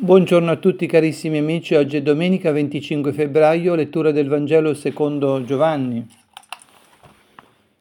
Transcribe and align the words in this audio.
Buongiorno 0.00 0.52
a 0.52 0.56
tutti 0.56 0.86
carissimi 0.86 1.38
amici, 1.38 1.74
oggi 1.74 1.96
è 1.96 2.02
domenica 2.02 2.52
25 2.52 3.12
febbraio, 3.12 3.74
lettura 3.74 4.12
del 4.12 4.28
Vangelo 4.28 4.72
secondo 4.72 5.42
Giovanni. 5.42 6.06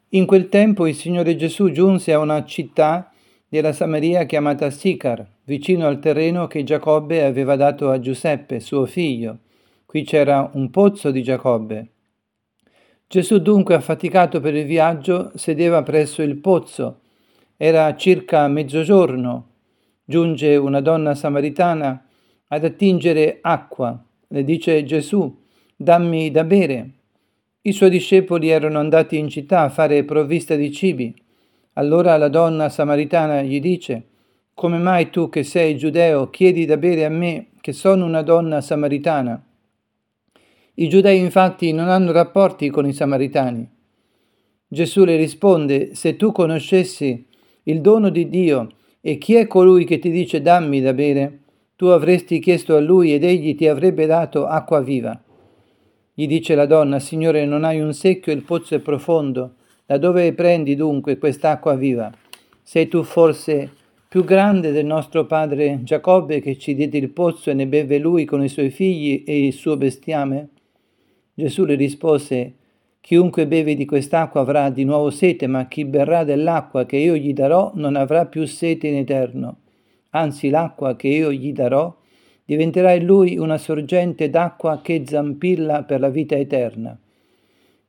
In 0.09 0.25
quel 0.25 0.49
tempo 0.49 0.87
il 0.87 0.95
Signore 0.95 1.35
Gesù 1.35 1.69
giunse 1.69 2.13
a 2.13 2.17
una 2.17 2.43
città 2.43 3.11
della 3.47 3.71
Samaria 3.71 4.23
chiamata 4.23 4.71
Sicar, 4.71 5.23
vicino 5.43 5.85
al 5.85 5.99
terreno 5.99 6.47
che 6.47 6.63
Giacobbe 6.63 7.23
aveva 7.23 7.55
dato 7.55 7.91
a 7.91 7.99
Giuseppe, 7.99 8.61
suo 8.61 8.87
figlio. 8.87 9.37
Qui 9.85 10.01
c'era 10.01 10.49
un 10.53 10.71
pozzo 10.71 11.11
di 11.11 11.21
Giacobbe. 11.21 11.87
Gesù 13.07 13.37
dunque, 13.37 13.75
affaticato 13.75 14.39
per 14.39 14.55
il 14.55 14.65
viaggio, 14.65 15.33
sedeva 15.35 15.83
presso 15.83 16.23
il 16.23 16.37
pozzo. 16.37 17.01
Era 17.55 17.95
circa 17.95 18.47
mezzogiorno. 18.47 19.49
Giunge 20.03 20.55
una 20.55 20.81
donna 20.81 21.13
samaritana 21.13 22.01
ad 22.47 22.63
attingere 22.63 23.39
acqua. 23.41 24.03
Le 24.27 24.43
dice 24.43 24.83
Gesù, 24.83 25.35
dammi 25.75 26.31
da 26.31 26.43
bere. 26.43 26.89
I 27.61 27.71
suoi 27.71 27.89
discepoli 27.89 28.49
erano 28.49 28.79
andati 28.79 29.17
in 29.17 29.27
città 29.27 29.61
a 29.61 29.69
fare 29.69 30.03
provvista 30.03 30.55
di 30.55 30.71
cibi. 30.71 31.13
Allora 31.73 32.17
la 32.17 32.29
donna 32.29 32.69
samaritana 32.69 33.41
gli 33.41 33.59
dice, 33.59 34.07
come 34.53 34.77
mai 34.77 35.09
tu 35.09 35.29
che 35.29 35.43
sei 35.43 35.77
giudeo 35.77 36.29
chiedi 36.29 36.65
da 36.65 36.77
bere 36.77 37.05
a 37.05 37.09
me 37.09 37.49
che 37.61 37.73
sono 37.73 38.05
una 38.05 38.21
donna 38.21 38.61
samaritana? 38.61 39.43
I 40.75 40.89
giudei 40.89 41.19
infatti 41.19 41.71
non 41.73 41.89
hanno 41.89 42.11
rapporti 42.11 42.69
con 42.69 42.87
i 42.87 42.93
samaritani. 42.93 43.69
Gesù 44.67 45.05
le 45.05 45.15
risponde, 45.15 45.95
se 45.95 46.15
tu 46.15 46.31
conoscessi 46.31 47.27
il 47.63 47.81
dono 47.81 48.09
di 48.09 48.29
Dio 48.29 48.71
e 49.01 49.17
chi 49.17 49.35
è 49.35 49.47
colui 49.47 49.85
che 49.85 49.99
ti 49.99 50.09
dice 50.09 50.41
dammi 50.41 50.81
da 50.81 50.93
bere, 50.93 51.39
tu 51.77 51.85
avresti 51.85 52.39
chiesto 52.39 52.75
a 52.75 52.79
lui 52.79 53.13
ed 53.13 53.23
egli 53.23 53.53
ti 53.53 53.67
avrebbe 53.67 54.07
dato 54.07 54.47
acqua 54.47 54.81
viva. 54.81 55.21
Gli 56.11 56.25
dice 56.25 56.55
la 56.55 56.65
donna, 56.65 56.97
Signore, 56.97 57.45
non 57.45 57.63
hai 57.63 57.79
un 57.79 57.93
secchio 57.93 58.31
e 58.31 58.35
il 58.35 58.41
pozzo 58.41 58.73
è 58.73 58.79
profondo. 58.79 59.53
Da 59.85 59.99
dove 59.99 60.33
prendi 60.33 60.75
dunque 60.75 61.19
quest'acqua 61.19 61.75
viva? 61.75 62.11
Sei 62.63 62.87
tu 62.87 63.03
forse 63.03 63.69
più 64.07 64.23
grande 64.23 64.71
del 64.71 64.87
nostro 64.87 65.27
padre 65.27 65.81
Giacobbe 65.83 66.41
che 66.41 66.57
ci 66.57 66.73
diede 66.73 66.97
il 66.97 67.09
pozzo 67.09 67.51
e 67.51 67.53
ne 67.53 67.67
beve 67.67 67.99
lui 67.99 68.25
con 68.25 68.43
i 68.43 68.49
suoi 68.49 68.71
figli 68.71 69.23
e 69.23 69.45
il 69.45 69.53
suo 69.53 69.77
bestiame? 69.77 70.49
Gesù 71.35 71.63
le 71.63 71.75
rispose, 71.75 72.53
Chiunque 73.01 73.45
beve 73.45 73.75
di 73.75 73.85
quest'acqua 73.85 74.41
avrà 74.41 74.71
di 74.71 74.83
nuovo 74.83 75.11
sete, 75.11 75.45
ma 75.45 75.67
chi 75.67 75.85
berrà 75.85 76.23
dell'acqua 76.23 76.87
che 76.87 76.97
io 76.97 77.15
gli 77.15 77.33
darò 77.33 77.71
non 77.75 77.95
avrà 77.95 78.25
più 78.25 78.47
sete 78.47 78.87
in 78.87 78.95
eterno 78.95 79.57
anzi 80.11 80.49
l'acqua 80.49 80.95
che 80.95 81.07
io 81.07 81.31
gli 81.31 81.53
darò, 81.53 81.95
diventerà 82.45 82.93
in 82.93 83.05
lui 83.05 83.37
una 83.37 83.57
sorgente 83.57 84.29
d'acqua 84.29 84.81
che 84.81 85.03
zampilla 85.05 85.83
per 85.83 85.99
la 85.99 86.09
vita 86.09 86.35
eterna. 86.35 86.97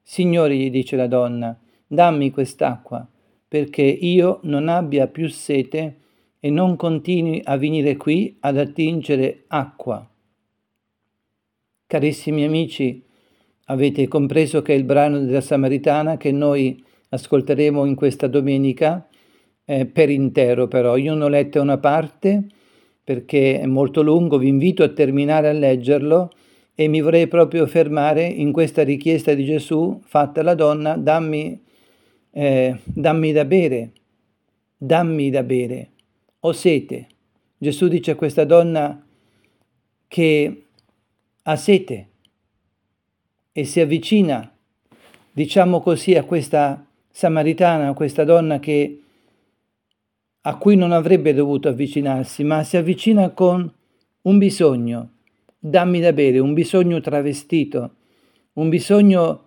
Signore, 0.02 0.56
gli 0.56 0.70
dice 0.70 0.96
la 0.96 1.06
donna, 1.06 1.56
dammi 1.86 2.30
quest'acqua, 2.30 3.06
perché 3.46 3.83
io 3.83 4.41
non 4.42 4.69
abbia 4.69 5.06
più 5.06 5.28
sete 5.28 5.96
e 6.41 6.50
non 6.50 6.77
continui 6.77 7.41
a 7.44 7.56
venire 7.56 7.96
qui 7.96 8.36
ad 8.41 8.58
attingere 8.58 9.44
acqua. 9.48 10.08
Carissimi 11.86 12.44
amici, 12.44 13.02
avete 13.66 14.08
compreso 14.08 14.61
che 14.62 14.72
il 14.72 14.84
brano 14.84 15.20
della 15.20 15.41
Samaritana 15.41 16.16
che 16.16 16.33
noi 16.33 16.83
ascolteremo 17.11 17.84
in 17.84 17.94
questa 17.94 18.27
domenica 18.27 19.08
eh, 19.70 19.84
per 19.84 20.08
intero 20.08 20.66
però. 20.66 20.97
Io 20.97 21.14
ne 21.14 21.24
ho 21.24 21.28
letto 21.28 21.61
una 21.61 21.77
parte 21.77 22.42
perché 23.05 23.61
è 23.61 23.66
molto 23.66 24.00
lungo, 24.00 24.38
vi 24.38 24.48
invito 24.48 24.83
a 24.83 24.88
terminare 24.88 25.48
a 25.48 25.52
leggerlo 25.52 26.30
e 26.74 26.88
mi 26.88 27.02
vorrei 27.02 27.27
proprio 27.27 27.66
fermare 27.66 28.24
in 28.24 28.50
questa 28.50 28.83
richiesta 28.83 29.34
di 29.34 29.44
Gesù 29.44 30.00
fatta 30.05 30.41
alla 30.41 30.55
donna, 30.55 30.96
dammi, 30.96 31.61
eh, 32.30 32.79
dammi 32.84 33.33
da 33.33 33.45
bere, 33.45 33.92
dammi 34.77 35.29
da 35.29 35.42
bere, 35.42 35.90
ho 36.40 36.52
sete. 36.52 37.06
Gesù 37.58 37.89
dice 37.89 38.12
a 38.12 38.17
questa 38.17 38.45
donna 38.45 39.05
che 40.06 40.62
ha 41.42 41.56
sete 41.56 42.08
e 43.52 43.64
si 43.64 43.80
avvicina, 43.80 44.50
diciamo 45.33 45.80
così, 45.80 46.14
a 46.14 46.24
questa 46.24 46.86
samaritana, 47.11 47.89
a 47.89 47.95
questa 47.95 48.24
donna 48.24 48.61
che 48.61 49.02
a 50.48 50.57
cui 50.57 50.77
non 50.77 50.92
avrebbe 50.92 51.35
dovuto 51.35 51.69
avvicinarsi, 51.69 52.42
ma 52.42 52.64
si 52.64 52.79
avvicina 52.79 53.29
con 53.31 53.70
un 54.23 54.39
bisogno, 54.39 55.11
dammi 55.59 56.01
da 56.01 56.14
bere, 56.14 56.39
un 56.39 56.55
bisogno 56.55 57.03
travestito, 57.03 57.91
un 58.55 58.70
bisogno 58.70 59.42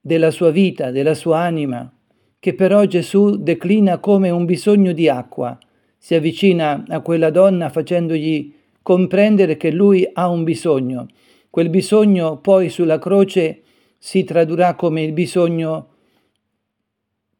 della 0.00 0.30
sua 0.30 0.50
vita, 0.50 0.90
della 0.90 1.12
sua 1.12 1.40
anima, 1.40 1.92
che 2.40 2.54
però 2.54 2.86
Gesù 2.86 3.36
declina 3.36 3.98
come 3.98 4.30
un 4.30 4.46
bisogno 4.46 4.92
di 4.92 5.06
acqua. 5.06 5.58
Si 5.98 6.14
avvicina 6.14 6.82
a 6.88 7.00
quella 7.00 7.28
donna 7.28 7.68
facendogli 7.68 8.54
comprendere 8.82 9.58
che 9.58 9.70
lui 9.70 10.08
ha 10.10 10.30
un 10.30 10.44
bisogno. 10.44 11.08
Quel 11.50 11.68
bisogno 11.68 12.38
poi 12.38 12.70
sulla 12.70 12.98
croce 12.98 13.64
si 13.98 14.24
tradurrà 14.24 14.76
come 14.76 15.02
il 15.02 15.12
bisogno 15.12 15.88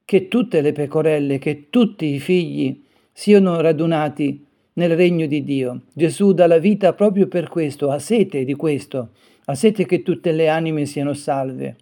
che 0.05 0.29
tutte 0.29 0.61
le 0.61 0.73
pecorelle, 0.73 1.39
che 1.39 1.69
tutti 1.71 2.05
i 2.05 2.19
figli 2.19 2.85
siano 3.19 3.61
radunati 3.61 4.47
nel 4.75 4.95
regno 4.95 5.27
di 5.27 5.43
Dio. 5.43 5.83
Gesù 5.93 6.33
dà 6.33 6.47
la 6.47 6.59
vita 6.59 6.93
proprio 6.93 7.27
per 7.27 7.49
questo, 7.49 7.91
ha 7.91 7.99
sete 7.99 8.45
di 8.45 8.55
questo, 8.55 9.09
ha 9.47 9.57
sete 9.57 9.87
che 9.87 10.05
tutte 10.05 10.31
le 10.31 10.49
anime 10.49 10.87
siano 10.87 11.15
salve. 11.15 11.77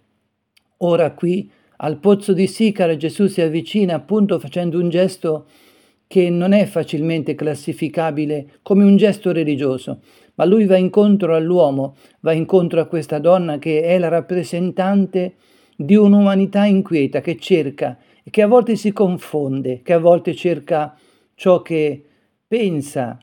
Ora 0.77 1.11
qui 1.11 1.47
al 1.77 1.99
pozzo 1.99 2.33
di 2.33 2.47
Sicara 2.47 2.97
Gesù 2.97 3.27
si 3.27 3.41
avvicina 3.41 3.93
appunto 3.93 4.39
facendo 4.39 4.79
un 4.79 4.89
gesto 4.89 5.45
che 6.07 6.31
non 6.31 6.53
è 6.53 6.65
facilmente 6.65 7.35
classificabile 7.35 8.53
come 8.63 8.83
un 8.83 8.97
gesto 8.97 9.31
religioso, 9.31 9.99
ma 10.33 10.45
lui 10.45 10.65
va 10.65 10.77
incontro 10.77 11.35
all'uomo, 11.35 11.97
va 12.21 12.31
incontro 12.31 12.81
a 12.81 12.85
questa 12.85 13.19
donna 13.19 13.59
che 13.59 13.83
è 13.83 13.99
la 13.99 14.07
rappresentante 14.07 15.35
di 15.75 15.95
un'umanità 15.95 16.65
inquieta 16.65 17.21
che 17.21 17.37
cerca 17.37 17.95
e 18.23 18.31
che 18.31 18.41
a 18.41 18.47
volte 18.47 18.75
si 18.75 18.91
confonde, 18.91 19.81
che 19.83 19.93
a 19.93 19.99
volte 19.99 20.33
cerca 20.33 20.97
ciò 21.37 21.61
che 21.61 22.03
pensa 22.47 23.19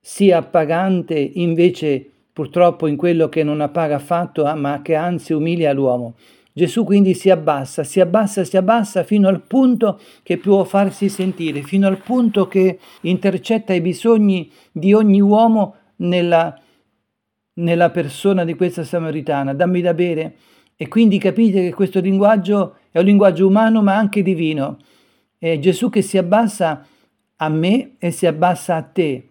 sia 0.00 0.38
appagante 0.38 1.18
invece 1.18 2.10
purtroppo 2.32 2.86
in 2.86 2.96
quello 2.96 3.28
che 3.28 3.42
non 3.42 3.60
appaga 3.60 3.96
affatto, 3.96 4.44
ah, 4.44 4.54
ma 4.54 4.80
che 4.80 4.94
anzi 4.94 5.34
umilia 5.34 5.72
l'uomo. 5.72 6.14
Gesù 6.52 6.84
quindi 6.84 7.12
si 7.12 7.28
abbassa, 7.28 7.84
si 7.84 8.00
abbassa, 8.00 8.42
si 8.42 8.56
abbassa 8.56 9.04
fino 9.04 9.28
al 9.28 9.42
punto 9.42 10.00
che 10.22 10.38
può 10.38 10.64
farsi 10.64 11.10
sentire, 11.10 11.62
fino 11.62 11.86
al 11.86 11.98
punto 11.98 12.48
che 12.48 12.78
intercetta 13.02 13.74
i 13.74 13.82
bisogni 13.82 14.50
di 14.72 14.94
ogni 14.94 15.20
uomo 15.20 15.74
nella, 15.96 16.58
nella 17.54 17.90
persona 17.90 18.44
di 18.44 18.54
questa 18.54 18.84
samaritana. 18.84 19.52
Dammi 19.52 19.82
da 19.82 19.92
bere. 19.92 20.36
E 20.74 20.88
quindi 20.88 21.18
capite 21.18 21.60
che 21.60 21.74
questo 21.74 22.00
linguaggio 22.00 22.76
è 22.90 22.98
un 22.98 23.04
linguaggio 23.04 23.46
umano 23.46 23.82
ma 23.82 23.94
anche 23.94 24.22
divino. 24.22 24.78
È 25.36 25.58
Gesù 25.58 25.90
che 25.90 26.00
si 26.00 26.16
abbassa 26.16 26.86
a 27.36 27.48
me 27.48 27.96
e 27.98 28.10
si 28.10 28.26
abbassa 28.26 28.76
a 28.76 28.82
te. 28.82 29.28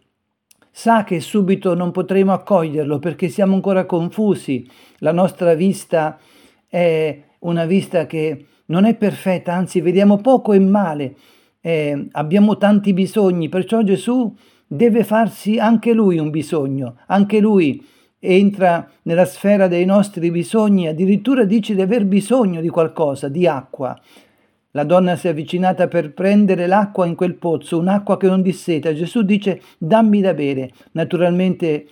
Sa 0.72 1.04
che 1.04 1.20
subito 1.22 1.74
non 1.74 1.92
potremo 1.92 2.34
accoglierlo 2.34 3.00
perché 3.00 3.30
siamo 3.30 3.56
ancora 3.56 3.86
confusi, 3.86 4.70
la 5.00 5.14
nostra 5.14 5.54
vista 5.54 6.20
è 6.68 7.24
una 7.40 7.66
vista 7.66 8.06
che 8.06 8.46
non 8.66 8.86
è 8.86 8.96
perfetta, 8.96 9.54
anzi 9.54 9.80
vediamo 9.80 10.18
poco 10.18 10.52
e 10.54 10.60
male, 10.60 11.16
eh, 11.62 12.08
abbiamo 12.12 12.58
tanti 12.58 12.94
bisogni, 12.94 13.48
perciò 13.48 13.82
Gesù 13.84 14.36
deve 14.68 15.04
farsi 15.04 15.60
anche 15.60 15.94
lui 15.94 16.18
un 16.18 16.30
bisogno, 16.30 16.98
anche 17.08 17.40
lui 17.40 17.84
entra 18.20 18.90
nella 19.03 19.26
sfera 19.26 19.68
dei 19.68 19.85
nostri 19.85 20.32
bisogni, 20.32 20.88
addirittura 20.88 21.46
dice 21.46 21.76
di 21.76 21.82
aver 21.82 22.06
bisogno 22.06 22.59
di 22.59 22.70
qualcosa, 22.70 23.29
di 23.29 23.47
acqua. 23.47 23.97
La 24.76 24.84
donna 24.84 25.16
si 25.16 25.28
è 25.28 25.30
avvicinata 25.30 25.88
per 25.88 26.14
prendere 26.14 26.68
l'acqua 26.68 27.06
in 27.06 27.16
quel 27.16 27.36
pozzo, 27.36 27.80
un'acqua 27.80 28.18
che 28.18 28.28
non 28.28 28.42
disseta. 28.42 28.94
Gesù 28.94 29.22
dice 29.22 29.62
dammi 29.78 30.20
da 30.20 30.34
bere. 30.34 30.70
Naturalmente 30.92 31.88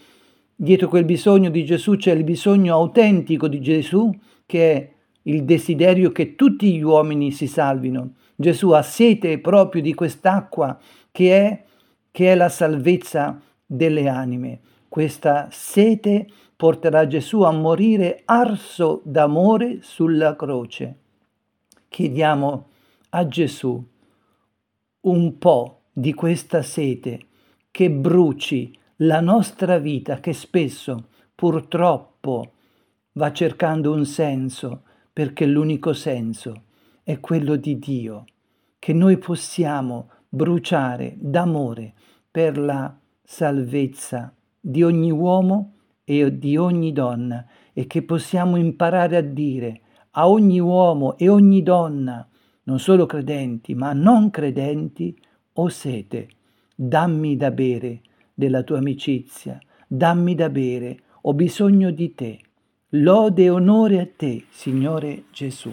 dietro 0.53 0.89
quel 0.89 1.05
bisogno 1.05 1.49
di 1.49 1.63
Gesù 1.63 1.95
c'è 1.95 2.11
il 2.11 2.25
bisogno 2.25 2.75
autentico 2.75 3.47
di 3.47 3.61
Gesù 3.61 4.13
che 4.45 4.73
è 4.73 4.91
il 5.21 5.45
desiderio 5.45 6.11
che 6.11 6.35
tutti 6.35 6.75
gli 6.75 6.81
uomini 6.81 7.31
si 7.31 7.47
salvino. 7.47 8.15
Gesù 8.35 8.71
ha 8.71 8.81
sete 8.81 9.39
proprio 9.39 9.81
di 9.81 9.93
quest'acqua 9.93 10.77
che 11.09 11.37
è, 11.37 11.63
che 12.11 12.33
è 12.33 12.35
la 12.35 12.49
salvezza 12.49 13.39
delle 13.65 14.09
anime. 14.09 14.59
Questa 14.89 15.47
sete 15.51 16.27
porterà 16.53 17.07
Gesù 17.07 17.43
a 17.43 17.51
morire 17.51 18.23
arso 18.25 18.99
d'amore 19.05 19.77
sulla 19.79 20.35
croce. 20.35 20.97
Chiediamo 21.87 22.71
a 23.15 23.27
Gesù. 23.27 23.83
Un 25.01 25.37
po' 25.37 25.81
di 25.91 26.13
questa 26.13 26.61
sete 26.61 27.19
che 27.69 27.91
bruci 27.91 28.75
la 28.97 29.21
nostra 29.21 29.77
vita 29.77 30.19
che 30.19 30.33
spesso 30.33 31.09
purtroppo 31.35 32.53
va 33.13 33.31
cercando 33.31 33.91
un 33.91 34.05
senso 34.05 34.83
perché 35.11 35.45
l'unico 35.45 35.93
senso 35.93 36.63
è 37.03 37.19
quello 37.19 37.55
di 37.55 37.77
Dio, 37.77 38.25
che 38.79 38.93
noi 38.93 39.17
possiamo 39.17 40.09
bruciare 40.27 41.15
d'amore 41.19 41.93
per 42.31 42.57
la 42.57 42.97
salvezza 43.23 44.33
di 44.59 44.81
ogni 44.81 45.11
uomo 45.11 45.73
e 46.03 46.35
di 46.39 46.57
ogni 46.57 46.91
donna 46.91 47.45
e 47.73 47.85
che 47.85 48.01
possiamo 48.01 48.57
imparare 48.57 49.17
a 49.17 49.21
dire 49.21 49.81
a 50.11 50.27
ogni 50.27 50.59
uomo 50.59 51.15
e 51.17 51.29
ogni 51.29 51.61
donna, 51.61 52.27
non 52.63 52.79
solo 52.79 53.05
credenti, 53.05 53.75
ma 53.75 53.93
non 53.93 54.29
credenti, 54.29 55.17
o 55.53 55.69
sete, 55.69 56.27
dammi 56.75 57.35
da 57.35 57.51
bere 57.51 58.01
della 58.33 58.63
tua 58.63 58.77
amicizia, 58.77 59.59
dammi 59.87 60.35
da 60.35 60.49
bere, 60.49 60.99
ho 61.21 61.33
bisogno 61.33 61.91
di 61.91 62.15
te. 62.15 62.39
Lode 62.95 63.43
e 63.43 63.49
onore 63.49 63.99
a 63.99 64.07
te, 64.07 64.45
Signore 64.49 65.25
Gesù. 65.31 65.71